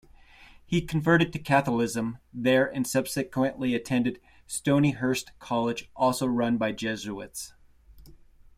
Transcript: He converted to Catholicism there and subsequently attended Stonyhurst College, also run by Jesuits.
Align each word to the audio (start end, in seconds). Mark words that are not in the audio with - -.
He 0.65 0.81
converted 0.81 1.31
to 1.31 1.37
Catholicism 1.37 2.17
there 2.33 2.65
and 2.65 2.87
subsequently 2.87 3.75
attended 3.75 4.19
Stonyhurst 4.47 5.29
College, 5.37 5.91
also 5.95 6.25
run 6.25 6.57
by 6.57 6.71
Jesuits. 6.71 7.53